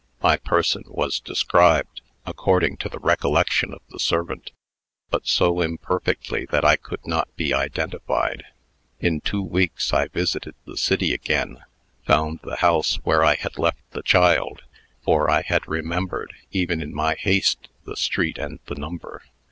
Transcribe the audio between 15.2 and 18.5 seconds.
I had remembered, even in my haste, the street